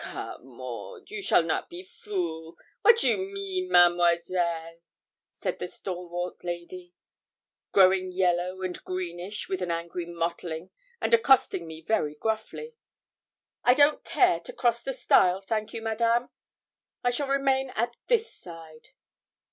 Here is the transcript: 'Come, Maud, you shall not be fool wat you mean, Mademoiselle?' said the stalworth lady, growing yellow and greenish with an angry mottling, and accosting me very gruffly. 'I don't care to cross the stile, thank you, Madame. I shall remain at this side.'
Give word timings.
'Come, 0.00 0.46
Maud, 0.46 1.10
you 1.10 1.20
shall 1.20 1.42
not 1.42 1.68
be 1.68 1.82
fool 1.82 2.56
wat 2.84 3.02
you 3.02 3.16
mean, 3.18 3.68
Mademoiselle?' 3.68 4.78
said 5.32 5.58
the 5.58 5.66
stalworth 5.66 6.44
lady, 6.44 6.94
growing 7.72 8.12
yellow 8.12 8.62
and 8.62 8.80
greenish 8.84 9.48
with 9.48 9.60
an 9.60 9.72
angry 9.72 10.06
mottling, 10.06 10.70
and 11.00 11.12
accosting 11.14 11.66
me 11.66 11.80
very 11.82 12.14
gruffly. 12.14 12.76
'I 13.64 13.74
don't 13.74 14.04
care 14.04 14.38
to 14.38 14.52
cross 14.52 14.80
the 14.80 14.92
stile, 14.92 15.40
thank 15.42 15.72
you, 15.72 15.82
Madame. 15.82 16.28
I 17.02 17.10
shall 17.10 17.26
remain 17.26 17.70
at 17.70 17.96
this 18.06 18.32
side.' 18.32 18.90